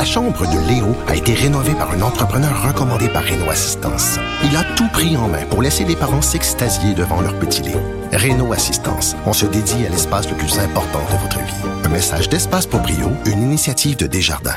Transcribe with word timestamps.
La 0.00 0.06
chambre 0.06 0.46
de 0.46 0.66
Léo 0.66 0.96
a 1.08 1.14
été 1.14 1.34
rénovée 1.34 1.74
par 1.74 1.90
un 1.90 2.00
entrepreneur 2.00 2.66
recommandé 2.66 3.10
par 3.10 3.22
Renault 3.22 3.50
Assistance. 3.50 4.16
Il 4.42 4.56
a 4.56 4.64
tout 4.74 4.88
pris 4.88 5.14
en 5.14 5.28
main 5.28 5.44
pour 5.44 5.60
laisser 5.60 5.84
les 5.84 5.94
parents 5.94 6.22
s'extasier 6.22 6.94
devant 6.94 7.20
leur 7.20 7.38
petit 7.38 7.60
Léo. 7.60 7.78
Renault 8.10 8.54
Assistance, 8.54 9.14
on 9.26 9.34
se 9.34 9.44
dédie 9.44 9.84
à 9.84 9.90
l'espace 9.90 10.26
le 10.30 10.38
plus 10.38 10.58
important 10.58 11.00
de 11.00 11.18
votre 11.18 11.38
vie. 11.40 11.84
Un 11.84 11.90
message 11.90 12.30
d'Espace 12.30 12.66
pour 12.66 12.80
Brio, 12.80 13.10
une 13.26 13.42
initiative 13.42 13.98
de 13.98 14.06
Desjardins. 14.06 14.56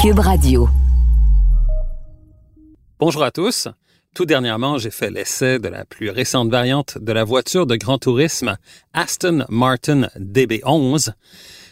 Cube 0.00 0.18
Radio. 0.18 0.66
Bonjour 2.98 3.24
à 3.24 3.30
tous. 3.30 3.68
Tout 4.14 4.24
dernièrement, 4.24 4.78
j'ai 4.78 4.90
fait 4.90 5.10
l'essai 5.10 5.58
de 5.58 5.68
la 5.68 5.84
plus 5.84 6.08
récente 6.08 6.50
variante 6.50 6.96
de 6.98 7.12
la 7.12 7.24
voiture 7.24 7.66
de 7.66 7.76
grand 7.76 7.98
tourisme 7.98 8.56
Aston 8.92 9.44
Martin 9.50 10.08
DB11, 10.18 11.10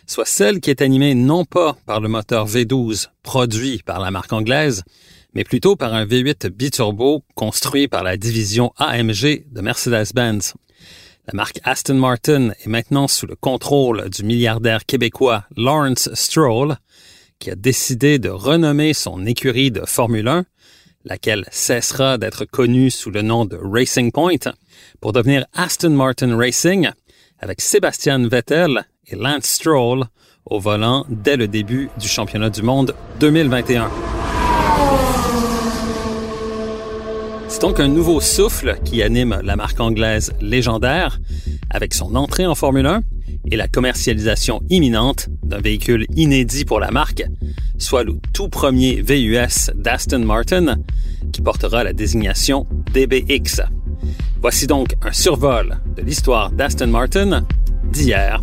soit 0.08 0.24
celle 0.24 0.60
qui 0.60 0.70
est 0.70 0.82
animée 0.82 1.14
non 1.14 1.44
pas 1.44 1.76
par 1.86 2.00
le 2.00 2.08
moteur 2.08 2.48
V12 2.48 3.08
produit 3.22 3.82
par 3.84 4.00
la 4.00 4.10
marque 4.10 4.32
anglaise, 4.32 4.82
mais 5.34 5.44
plutôt 5.44 5.76
par 5.76 5.92
un 5.94 6.06
V8 6.06 6.48
biturbo 6.48 7.22
construit 7.34 7.86
par 7.86 8.02
la 8.02 8.16
division 8.16 8.72
AMG 8.78 9.44
de 9.52 9.60
Mercedes-Benz. 9.60 10.54
La 11.26 11.34
marque 11.34 11.60
Aston 11.62 11.96
Martin 11.96 12.52
est 12.64 12.68
maintenant 12.68 13.06
sous 13.06 13.26
le 13.26 13.36
contrôle 13.36 14.08
du 14.08 14.24
milliardaire 14.24 14.86
québécois 14.86 15.44
Lawrence 15.56 16.08
Stroll, 16.14 16.78
qui 17.38 17.50
a 17.50 17.54
décidé 17.54 18.18
de 18.18 18.30
renommer 18.30 18.94
son 18.94 19.26
écurie 19.26 19.70
de 19.70 19.82
Formule 19.86 20.28
1 20.28 20.44
laquelle 21.04 21.46
cessera 21.50 22.18
d'être 22.18 22.44
connue 22.44 22.90
sous 22.90 23.10
le 23.10 23.22
nom 23.22 23.44
de 23.44 23.58
Racing 23.62 24.10
Point, 24.10 24.52
pour 25.00 25.12
devenir 25.12 25.46
Aston 25.52 25.90
Martin 25.90 26.36
Racing, 26.36 26.88
avec 27.38 27.60
Sébastien 27.60 28.26
Vettel 28.26 28.84
et 29.10 29.16
Lance 29.16 29.44
Stroll 29.44 30.04
au 30.46 30.58
volant 30.58 31.04
dès 31.08 31.36
le 31.36 31.48
début 31.48 31.90
du 31.98 32.08
championnat 32.08 32.50
du 32.50 32.62
monde 32.62 32.94
2021. 33.20 33.90
C'est 37.48 37.60
donc 37.62 37.80
un 37.80 37.88
nouveau 37.88 38.20
souffle 38.20 38.78
qui 38.84 39.02
anime 39.02 39.40
la 39.42 39.56
marque 39.56 39.80
anglaise 39.80 40.32
légendaire 40.40 41.18
avec 41.70 41.94
son 41.94 42.14
entrée 42.14 42.46
en 42.46 42.54
Formule 42.54 42.86
1 42.86 43.00
et 43.50 43.56
la 43.56 43.68
commercialisation 43.68 44.60
imminente 44.68 45.28
d'un 45.42 45.60
véhicule 45.60 46.06
inédit 46.14 46.64
pour 46.64 46.80
la 46.80 46.90
marque, 46.90 47.24
soit 47.78 48.04
le 48.04 48.14
tout 48.32 48.48
premier 48.48 49.02
VUS 49.02 49.70
d'Aston 49.74 50.20
Martin, 50.20 50.76
qui 51.32 51.40
portera 51.40 51.84
la 51.84 51.92
désignation 51.92 52.66
DBX. 52.92 53.62
Voici 54.40 54.66
donc 54.66 54.94
un 55.02 55.12
survol 55.12 55.78
de 55.96 56.02
l'histoire 56.02 56.52
d'Aston 56.52 56.88
Martin 56.88 57.44
d'hier 57.90 58.42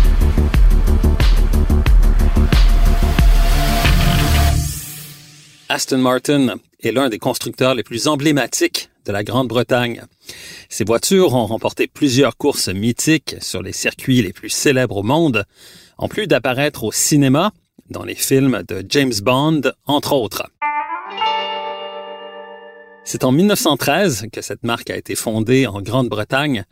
Aston 5.73 5.99
Martin 5.99 6.55
est 6.83 6.91
l'un 6.91 7.07
des 7.07 7.17
constructeurs 7.17 7.75
les 7.75 7.83
plus 7.83 8.09
emblématiques 8.09 8.89
de 9.05 9.13
la 9.13 9.23
Grande-Bretagne. 9.23 10.03
Ces 10.67 10.83
voitures 10.83 11.33
ont 11.33 11.45
remporté 11.45 11.87
plusieurs 11.87 12.35
courses 12.35 12.67
mythiques 12.67 13.37
sur 13.39 13.63
les 13.63 13.71
circuits 13.71 14.21
les 14.21 14.33
plus 14.33 14.49
célèbres 14.49 14.97
au 14.97 15.03
monde, 15.03 15.45
en 15.97 16.09
plus 16.09 16.27
d'apparaître 16.27 16.83
au 16.83 16.91
cinéma 16.91 17.53
dans 17.89 18.03
les 18.03 18.15
films 18.15 18.63
de 18.67 18.85
James 18.89 19.13
Bond, 19.23 19.61
entre 19.85 20.11
autres. 20.11 20.43
C'est 23.05 23.23
en 23.23 23.31
1913 23.31 24.25
que 24.33 24.41
cette 24.41 24.65
marque 24.65 24.89
a 24.89 24.97
été 24.97 25.15
fondée 25.15 25.67
en 25.67 25.81
Grande-Bretagne 25.81 26.65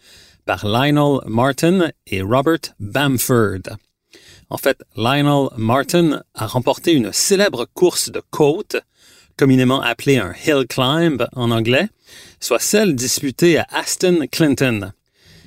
par 0.45 0.67
Lionel 0.67 1.19
Martin 1.25 1.89
et 2.05 2.21
Robert 2.21 2.75
Bamford. 2.81 3.77
En 4.49 4.57
fait, 4.57 4.81
Lionel 4.95 5.49
Martin 5.57 6.23
a 6.33 6.47
remporté 6.47 6.93
une 6.93 7.13
célèbre 7.13 7.65
course 7.73 8.09
de 8.09 8.21
côte, 8.31 8.77
communément 9.39 9.81
appelée 9.81 10.17
un 10.17 10.33
hill 10.45 10.65
climb 10.67 11.25
en 11.33 11.49
anglais, 11.51 11.87
soit 12.41 12.59
celle 12.59 12.93
disputée 12.93 13.57
à 13.57 13.65
Aston 13.71 14.27
Clinton. 14.29 14.91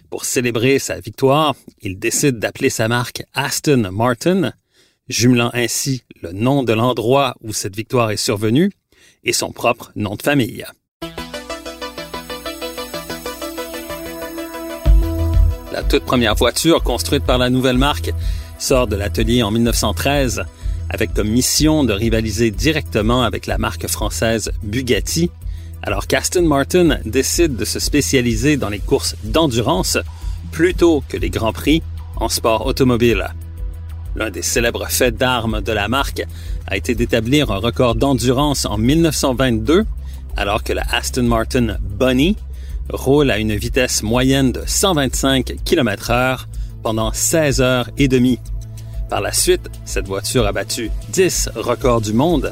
Pour 0.08 0.24
célébrer 0.24 0.78
sa 0.78 0.98
victoire, 0.98 1.54
il 1.82 1.98
décide 1.98 2.38
d'appeler 2.38 2.70
sa 2.70 2.88
marque 2.88 3.22
Aston 3.34 3.90
Martin, 3.92 4.54
jumelant 5.10 5.50
ainsi 5.52 6.04
le 6.22 6.32
nom 6.32 6.62
de 6.62 6.72
l'endroit 6.72 7.34
où 7.42 7.52
cette 7.52 7.76
victoire 7.76 8.10
est 8.10 8.16
survenue 8.16 8.72
et 9.24 9.34
son 9.34 9.52
propre 9.52 9.92
nom 9.94 10.16
de 10.16 10.22
famille. 10.22 10.64
La 15.70 15.82
toute 15.82 16.04
première 16.04 16.34
voiture 16.34 16.82
construite 16.82 17.24
par 17.24 17.36
la 17.36 17.50
nouvelle 17.50 17.78
marque 17.78 18.10
sort 18.58 18.86
de 18.86 18.96
l'atelier 18.96 19.42
en 19.42 19.50
1913 19.50 20.44
avec 20.92 21.14
comme 21.14 21.28
mission 21.28 21.84
de 21.84 21.92
rivaliser 21.92 22.50
directement 22.50 23.22
avec 23.22 23.46
la 23.46 23.58
marque 23.58 23.88
française 23.88 24.52
Bugatti 24.62 25.30
alors 25.82 26.06
qu'Aston 26.06 26.42
Martin 26.42 26.98
décide 27.04 27.56
de 27.56 27.64
se 27.64 27.80
spécialiser 27.80 28.56
dans 28.56 28.68
les 28.68 28.78
courses 28.78 29.16
d'endurance 29.24 29.98
plutôt 30.52 31.02
que 31.08 31.16
les 31.16 31.30
grands 31.30 31.52
prix 31.52 31.82
en 32.16 32.28
sport 32.28 32.66
automobile. 32.66 33.34
L'un 34.14 34.30
des 34.30 34.42
célèbres 34.42 34.86
faits 34.88 35.16
d'armes 35.16 35.60
de 35.60 35.72
la 35.72 35.88
marque 35.88 36.22
a 36.66 36.76
été 36.76 36.94
d'établir 36.94 37.50
un 37.50 37.56
record 37.56 37.94
d'endurance 37.94 38.66
en 38.66 38.78
1922 38.78 39.84
alors 40.36 40.62
que 40.62 40.72
la 40.72 40.84
Aston 40.90 41.24
Martin 41.24 41.76
Bunny 41.80 42.36
roule 42.90 43.30
à 43.30 43.38
une 43.38 43.54
vitesse 43.54 44.02
moyenne 44.02 44.52
de 44.52 44.62
125 44.64 45.54
km 45.64 46.10
h 46.10 46.38
pendant 46.82 47.12
16 47.12 47.60
heures 47.60 47.90
et 47.96 48.08
demie. 48.08 48.38
Par 49.12 49.20
la 49.20 49.32
suite, 49.34 49.68
cette 49.84 50.06
voiture 50.06 50.46
a 50.46 50.52
battu 50.52 50.90
10 51.10 51.50
records 51.56 52.00
du 52.00 52.14
monde 52.14 52.50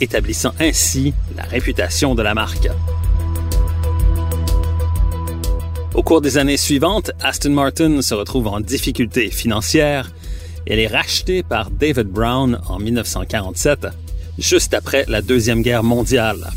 établissant 0.00 0.50
ainsi 0.58 1.14
la 1.36 1.44
réputation 1.44 2.16
de 2.16 2.22
la 2.22 2.34
marque. 2.34 2.68
Au 5.94 6.02
cours 6.02 6.20
des 6.20 6.38
années 6.38 6.56
suivantes, 6.56 7.12
Aston 7.22 7.50
Martin 7.50 8.02
se 8.02 8.14
retrouve 8.14 8.48
en 8.48 8.58
difficulté 8.58 9.30
financière 9.30 10.10
elle 10.66 10.80
est 10.80 10.88
rachetée 10.88 11.44
par 11.44 11.70
David 11.70 12.08
Brown 12.08 12.58
en 12.66 12.80
1947, 12.80 13.86
juste 14.38 14.74
après 14.74 15.04
la 15.06 15.22
Deuxième 15.22 15.62
Guerre 15.62 15.84
mondiale. 15.84 16.50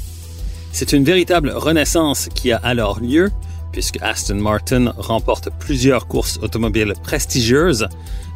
C'est 0.72 0.92
une 0.92 1.04
véritable 1.04 1.52
renaissance 1.52 2.30
qui 2.34 2.52
a 2.52 2.58
alors 2.58 3.00
lieu 3.00 3.30
puisque 3.76 4.02
Aston 4.02 4.36
Martin 4.36 4.94
remporte 4.98 5.50
plusieurs 5.60 6.08
courses 6.08 6.40
automobiles 6.42 6.94
prestigieuses, 7.04 7.90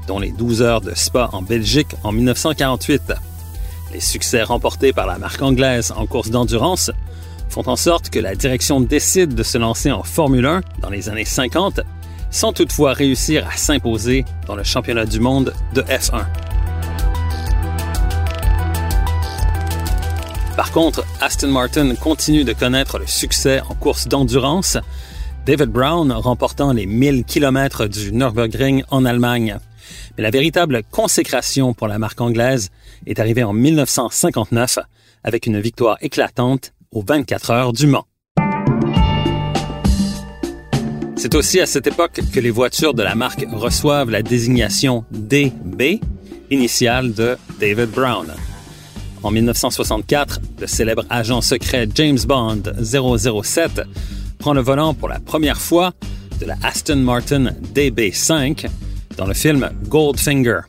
dont 0.10 0.18
les 0.18 0.32
12 0.32 0.64
heures 0.64 0.82
de 0.82 0.92
Spa 0.96 1.30
en 1.34 1.44
Belgique 1.44 1.96
en 2.04 2.12
1948. 2.12 3.14
Les 3.94 4.00
succès 4.00 4.42
remportés 4.42 4.92
par 4.92 5.06
la 5.06 5.20
marque 5.20 5.40
anglaise 5.44 5.94
en 5.96 6.08
course 6.08 6.32
d'endurance 6.32 6.90
font 7.48 7.68
en 7.68 7.76
sorte 7.76 8.10
que 8.10 8.18
la 8.18 8.34
direction 8.34 8.82
décide 8.82 9.36
de 9.36 9.44
se 9.44 9.60
lancer 9.60 9.92
en 9.92 10.02
Formule 10.02 10.48
1 10.48 10.62
dans 10.82 10.90
les 10.90 11.10
années 11.10 11.26
50, 11.26 11.82
sans 12.32 12.54
toutefois 12.54 12.94
réussir 12.94 13.48
à 13.48 13.56
s'imposer 13.56 14.26
dans 14.48 14.56
le 14.56 14.64
championnat 14.64 15.06
du 15.06 15.20
monde 15.20 15.54
de 15.76 15.84
F1. 15.84 16.26
Par 20.56 20.72
contre, 20.72 21.06
Aston 21.22 21.50
Martin 21.50 21.94
continue 21.94 22.44
de 22.44 22.54
connaître 22.54 22.98
le 22.98 23.06
succès 23.06 23.62
en 23.62 23.76
course 23.76 24.08
d'endurance, 24.08 24.80
David 25.46 25.70
Brown 25.70 26.12
remportant 26.12 26.74
les 26.74 26.88
1000 26.88 27.26
km 27.26 27.86
du 27.86 28.12
Nürburgring 28.12 28.84
en 28.90 29.06
Allemagne. 29.06 29.60
Mais 30.18 30.24
la 30.24 30.30
véritable 30.30 30.84
consécration 30.92 31.74
pour 31.74 31.88
la 31.88 32.00
marque 32.00 32.22
anglaise 32.22 32.70
est 33.06 33.20
arrivée 33.20 33.44
en 33.44 33.54
1959 33.54 34.80
avec 35.24 35.46
une 35.46 35.60
victoire 35.60 35.98
éclatante 36.02 36.74
aux 36.92 37.04
24 37.04 37.52
heures 37.52 37.74
du 37.74 37.88
Mans. 37.88 38.06
C'est 41.16 41.36
aussi 41.36 41.60
à 41.60 41.66
cette 41.66 41.86
époque 41.86 42.22
que 42.34 42.40
les 42.40 42.50
voitures 42.50 42.94
de 42.94 43.04
la 43.04 43.14
marque 43.14 43.46
reçoivent 43.52 44.10
la 44.10 44.22
désignation 44.22 45.04
DB, 45.12 46.00
initiale 46.50 47.14
de 47.14 47.38
David 47.60 47.90
Brown. 47.90 48.34
En 49.22 49.32
1964, 49.32 50.40
le 50.62 50.68
célèbre 50.68 51.04
agent 51.10 51.42
secret 51.42 51.90
James 51.94 52.20
Bond 52.26 52.64
007 52.82 53.82
prend 54.38 54.54
le 54.54 54.62
volant 54.62 54.94
pour 54.94 55.10
la 55.10 55.20
première 55.20 55.60
fois 55.60 55.92
de 56.40 56.46
la 56.46 56.56
Aston 56.64 56.96
Martin 56.96 57.52
DB5 57.74 58.68
dans 59.20 59.28
le 59.28 59.34
film 59.34 59.70
Goldfinger. 59.90 60.62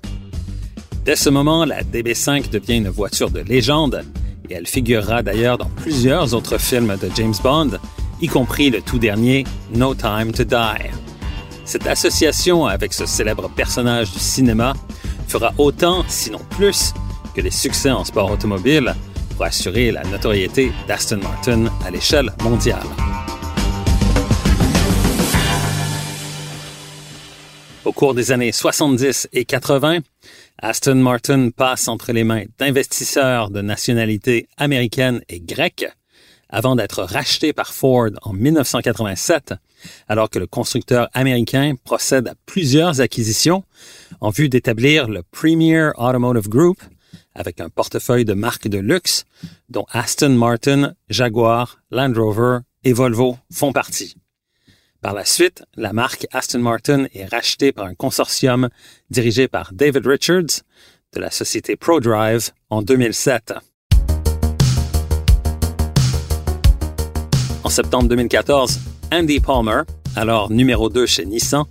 Dès 1.05 1.15
ce 1.15 1.31
moment, 1.31 1.65
la 1.65 1.83
DB5 1.83 2.51
devient 2.51 2.79
une 2.79 2.89
voiture 2.89 3.31
de 3.31 3.41
légende 3.41 4.05
et 4.49 4.55
elle 4.55 4.67
figurera 4.67 5.23
d'ailleurs 5.23 5.57
dans 5.57 5.71
plusieurs 5.77 6.35
autres 6.35 6.59
films 6.59 6.97
de 7.01 7.09
James 7.15 7.35
Bond, 7.45 7.79
y 8.21 8.27
compris 8.27 8.71
le 8.71 8.83
tout 8.83 8.99
dernier 8.99 9.45
No 9.73 9.95
Time 9.95 10.33
to 10.33 10.43
Die. 10.43 10.91
Cette 11.65 11.87
association 11.87 12.67
avec 12.67 12.93
ce 12.93 13.07
célèbre 13.07 13.49
personnage 13.49 14.11
du 14.11 14.19
cinéma 14.19 14.75
fera 15.29 15.55
autant, 15.57 16.03
sinon 16.09 16.41
plus, 16.51 16.93
que 17.37 17.41
les 17.41 17.53
succès 17.53 17.93
en 17.93 18.05
sport 18.05 18.33
automobile 18.33 18.97
pour 19.37 19.45
assurer 19.45 19.93
la 19.93 20.03
notoriété 20.03 20.73
d'Aston 20.89 21.21
Martin 21.23 21.67
à 21.87 21.93
l'échelle 21.93 22.33
mondiale. 22.43 22.83
Au 27.87 27.93
cours 27.93 28.13
des 28.13 28.31
années 28.31 28.53
70 28.53 29.29
et 29.33 29.47
80, 29.47 30.01
Aston 30.61 30.97
Martin 30.97 31.49
passe 31.49 31.89
entre 31.89 32.13
les 32.13 32.25
mains 32.25 32.45
d'investisseurs 32.59 33.49
de 33.49 33.63
nationalité 33.63 34.49
américaine 34.59 35.23
et 35.31 35.41
grecque 35.41 35.87
avant 36.51 36.77
d'être 36.77 37.03
racheté 37.03 37.55
par 37.55 37.73
Ford 37.73 38.11
en 38.21 38.35
1987, 38.35 39.55
alors 40.09 40.29
que 40.29 40.39
le 40.39 40.47
constructeur 40.47 41.09
américain 41.15 41.75
procède 41.83 42.29
à 42.29 42.35
plusieurs 42.45 43.01
acquisitions 43.01 43.65
en 44.21 44.29
vue 44.29 44.51
d'établir 44.51 45.09
le 45.09 45.23
Premier 45.23 45.91
Automotive 45.97 46.51
Group 46.51 46.83
avec 47.35 47.61
un 47.63 47.71
portefeuille 47.71 48.27
de 48.27 48.35
marques 48.35 48.69
de 48.69 48.79
luxe 48.79 49.25
dont 49.71 49.87
Aston 49.91 50.31
Martin, 50.31 50.93
Jaguar, 51.09 51.79
Land 51.91 52.13
Rover 52.15 52.59
et 52.85 52.93
Volvo 52.93 53.39
font 53.51 53.73
partie. 53.73 54.17
Par 55.01 55.15
la 55.15 55.25
suite, 55.25 55.65
la 55.77 55.95
marque 55.95 56.27
Aston 56.31 56.59
Martin 56.59 57.07
est 57.15 57.25
rachetée 57.25 57.73
par 57.73 57.87
un 57.87 57.95
consortium 57.95 58.69
dirigé 59.09 59.49
par 59.49 59.73
David 59.73 60.07
Richards 60.07 60.61
de 61.15 61.21
la 61.21 61.31
société 61.31 61.75
ProDrive 61.75 62.51
en 62.69 62.83
2007. 62.83 63.55
En 67.65 67.71
septembre 67.71 68.09
2014, 68.09 68.79
Andy 69.11 69.41
Palmer, 69.41 69.83
alors 70.17 70.51
numéro 70.51 70.91
2 70.91 71.07
chez 71.07 71.25
Nissan, 71.25 71.65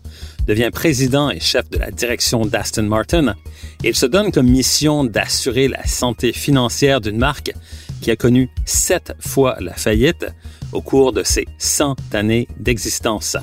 devient 0.47 0.71
président 0.73 1.29
et 1.29 1.39
chef 1.39 1.69
de 1.69 1.77
la 1.77 1.91
direction 1.91 2.47
d'Aston 2.47 2.83
Martin 2.83 3.35
il 3.83 3.95
se 3.95 4.05
donne 4.05 4.31
comme 4.31 4.47
mission 4.47 5.05
d'assurer 5.05 5.69
la 5.69 5.85
santé 5.85 6.33
financière 6.33 6.99
d'une 6.99 7.17
marque 7.17 7.53
qui 8.01 8.11
a 8.11 8.15
connu 8.15 8.49
sept 8.65 9.13
fois 9.19 9.57
la 9.59 9.73
faillite 9.73 10.27
au 10.71 10.81
cours 10.81 11.13
de 11.13 11.23
ses 11.23 11.47
100 11.57 11.95
années 12.13 12.47
d'existence. 12.59 13.37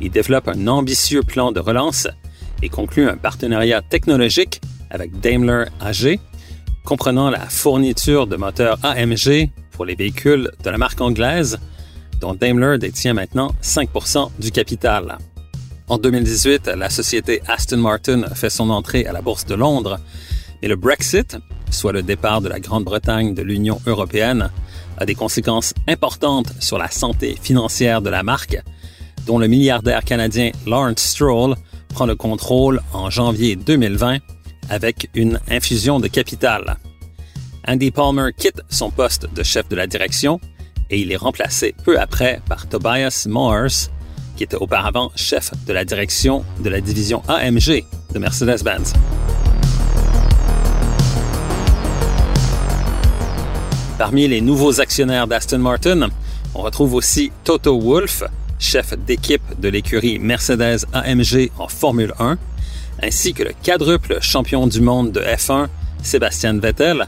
Il 0.00 0.10
développe 0.10 0.48
un 0.48 0.66
ambitieux 0.66 1.22
plan 1.22 1.52
de 1.52 1.60
relance 1.60 2.08
et 2.62 2.68
conclut 2.68 3.08
un 3.08 3.16
partenariat 3.16 3.82
technologique 3.82 4.60
avec 4.90 5.18
Daimler 5.20 5.64
AG, 5.80 6.18
comprenant 6.84 7.30
la 7.30 7.48
fourniture 7.48 8.26
de 8.26 8.36
moteurs 8.36 8.78
AMG 8.82 9.50
pour 9.70 9.84
les 9.84 9.94
véhicules 9.94 10.50
de 10.62 10.70
la 10.70 10.78
marque 10.78 11.00
anglaise 11.00 11.58
dont 12.20 12.34
Daimler 12.34 12.78
détient 12.78 13.14
maintenant 13.14 13.52
5% 13.62 14.30
du 14.38 14.52
capital. 14.52 15.18
En 15.88 15.98
2018, 15.98 16.68
la 16.68 16.88
société 16.88 17.42
Aston 17.48 17.78
Martin 17.78 18.22
fait 18.34 18.48
son 18.48 18.70
entrée 18.70 19.04
à 19.06 19.12
la 19.12 19.20
Bourse 19.20 19.44
de 19.44 19.54
Londres, 19.54 19.98
mais 20.62 20.68
le 20.68 20.76
Brexit, 20.76 21.36
soit 21.72 21.92
le 21.92 22.02
départ 22.02 22.40
de 22.40 22.48
la 22.48 22.60
Grande-Bretagne 22.60 23.34
de 23.34 23.42
l'Union 23.42 23.80
européenne, 23.86 24.50
a 24.98 25.06
des 25.06 25.14
conséquences 25.14 25.74
importantes 25.88 26.52
sur 26.60 26.78
la 26.78 26.90
santé 26.90 27.36
financière 27.40 28.02
de 28.02 28.10
la 28.10 28.22
marque, 28.22 28.62
dont 29.26 29.38
le 29.38 29.48
milliardaire 29.48 30.04
canadien 30.04 30.50
Lawrence 30.66 31.00
Stroll 31.00 31.56
prend 31.88 32.06
le 32.06 32.14
contrôle 32.14 32.80
en 32.92 33.10
janvier 33.10 33.56
2020 33.56 34.18
avec 34.70 35.10
une 35.14 35.40
infusion 35.50 36.00
de 36.00 36.08
capital. 36.08 36.76
Andy 37.66 37.90
Palmer 37.90 38.30
quitte 38.36 38.62
son 38.68 38.90
poste 38.90 39.32
de 39.32 39.42
chef 39.42 39.68
de 39.68 39.76
la 39.76 39.86
direction 39.86 40.40
et 40.90 41.00
il 41.00 41.12
est 41.12 41.16
remplacé 41.16 41.74
peu 41.84 41.98
après 41.98 42.40
par 42.48 42.68
Tobias 42.68 43.26
Moores, 43.28 43.90
qui 44.36 44.44
était 44.44 44.56
auparavant 44.56 45.10
chef 45.14 45.52
de 45.66 45.72
la 45.72 45.84
direction 45.84 46.44
de 46.60 46.68
la 46.68 46.80
division 46.80 47.22
AMG 47.28 47.84
de 48.12 48.18
Mercedes-Benz. 48.18 48.92
Parmi 54.02 54.26
les 54.26 54.40
nouveaux 54.40 54.80
actionnaires 54.80 55.28
d'Aston 55.28 55.60
Martin, 55.60 56.08
on 56.56 56.62
retrouve 56.62 56.94
aussi 56.94 57.30
Toto 57.44 57.80
Wolff, 57.80 58.24
chef 58.58 58.98
d'équipe 58.98 59.60
de 59.60 59.68
l'écurie 59.68 60.18
Mercedes 60.18 60.78
AMG 60.92 61.52
en 61.56 61.68
Formule 61.68 62.12
1, 62.18 62.36
ainsi 63.00 63.32
que 63.32 63.44
le 63.44 63.52
quadruple 63.62 64.18
champion 64.20 64.66
du 64.66 64.80
monde 64.80 65.12
de 65.12 65.20
F1, 65.20 65.68
Sébastien 66.02 66.58
Vettel, 66.58 67.06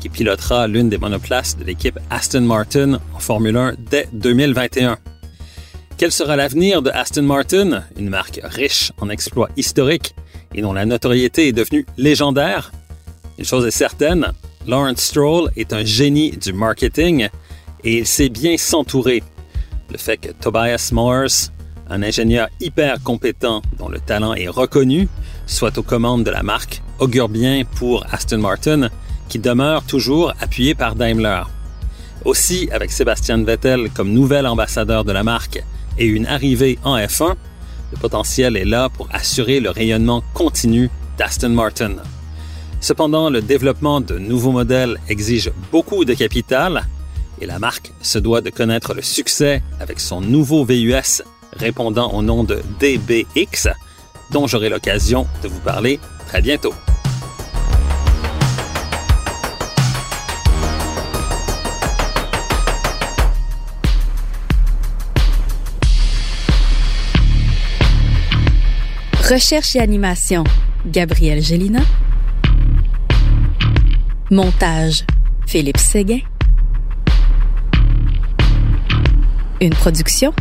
qui 0.00 0.10
pilotera 0.10 0.68
l'une 0.68 0.90
des 0.90 0.98
monoplaces 0.98 1.56
de 1.56 1.64
l'équipe 1.64 1.98
Aston 2.10 2.42
Martin 2.42 3.00
en 3.14 3.20
Formule 3.20 3.56
1 3.56 3.76
dès 3.78 4.06
2021. 4.12 4.98
Quel 5.96 6.12
sera 6.12 6.36
l'avenir 6.36 6.82
de 6.82 6.90
Aston 6.90 7.22
Martin, 7.22 7.84
une 7.98 8.10
marque 8.10 8.40
riche 8.44 8.92
en 9.00 9.08
exploits 9.08 9.48
historiques 9.56 10.14
et 10.54 10.60
dont 10.60 10.74
la 10.74 10.84
notoriété 10.84 11.48
est 11.48 11.52
devenue 11.52 11.86
légendaire? 11.96 12.70
Une 13.38 13.46
chose 13.46 13.64
est 13.64 13.70
certaine, 13.70 14.34
Lawrence 14.66 15.02
Stroll 15.02 15.50
est 15.56 15.72
un 15.72 15.84
génie 15.84 16.30
du 16.30 16.52
marketing 16.52 17.28
et 17.82 17.98
il 17.98 18.06
sait 18.06 18.30
bien 18.30 18.56
s'entourer. 18.56 19.22
Le 19.90 19.98
fait 19.98 20.16
que 20.16 20.30
Tobias 20.32 20.90
Moores, 20.92 21.50
un 21.90 22.02
ingénieur 22.02 22.48
hyper 22.60 23.02
compétent 23.02 23.60
dont 23.78 23.88
le 23.88 24.00
talent 24.00 24.34
est 24.34 24.48
reconnu, 24.48 25.08
soit 25.46 25.76
aux 25.76 25.82
commandes 25.82 26.24
de 26.24 26.30
la 26.30 26.42
marque, 26.42 26.82
augure 26.98 27.28
bien 27.28 27.64
pour 27.76 28.06
Aston 28.10 28.38
Martin 28.38 28.88
qui 29.28 29.38
demeure 29.38 29.82
toujours 29.84 30.32
appuyé 30.40 30.74
par 30.74 30.94
Daimler. 30.94 31.42
Aussi, 32.24 32.70
avec 32.72 32.90
Sébastien 32.90 33.42
Vettel 33.44 33.90
comme 33.90 34.12
nouvel 34.12 34.46
ambassadeur 34.46 35.04
de 35.04 35.12
la 35.12 35.22
marque 35.22 35.62
et 35.98 36.06
une 36.06 36.26
arrivée 36.26 36.78
en 36.84 36.96
F1, 36.96 37.34
le 37.92 37.98
potentiel 37.98 38.56
est 38.56 38.64
là 38.64 38.88
pour 38.88 39.08
assurer 39.12 39.60
le 39.60 39.68
rayonnement 39.68 40.22
continu 40.32 40.88
d'Aston 41.18 41.50
Martin. 41.50 41.96
Cependant, 42.84 43.30
le 43.30 43.40
développement 43.40 44.02
de 44.02 44.18
nouveaux 44.18 44.50
modèles 44.50 44.98
exige 45.08 45.50
beaucoup 45.72 46.04
de 46.04 46.12
capital 46.12 46.84
et 47.40 47.46
la 47.46 47.58
marque 47.58 47.92
se 48.02 48.18
doit 48.18 48.42
de 48.42 48.50
connaître 48.50 48.92
le 48.92 49.00
succès 49.00 49.62
avec 49.80 49.98
son 49.98 50.20
nouveau 50.20 50.66
VUS 50.66 51.22
répondant 51.54 52.12
au 52.12 52.20
nom 52.20 52.44
de 52.44 52.60
DBX, 52.80 53.68
dont 54.32 54.46
j'aurai 54.46 54.68
l'occasion 54.68 55.26
de 55.42 55.48
vous 55.48 55.60
parler 55.60 55.98
très 56.26 56.42
bientôt. 56.42 56.74
Recherche 69.26 69.74
et 69.74 69.80
animation, 69.80 70.44
Gabriel 70.84 71.42
Gélina. 71.42 71.80
Montage, 74.30 75.04
Philippe 75.46 75.76
Séguin. 75.76 76.20
Une 79.60 79.74
production, 79.74 80.32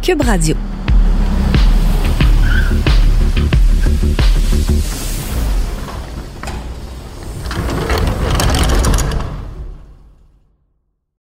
Cube 0.00 0.22
Radio. 0.22 0.56